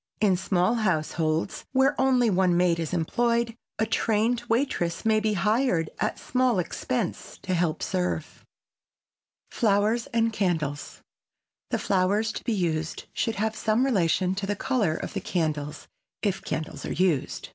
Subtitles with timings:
[0.19, 5.91] In small households where only one maid is employed, a trained waitress may be hired
[5.99, 8.43] at small expense to help serve.
[9.51, 11.01] [Sidenote: FLOWERS AND CANDLES]
[11.69, 15.87] The flowers to be used should have some relation to the color of the candles
[16.23, 17.49] if candles are used.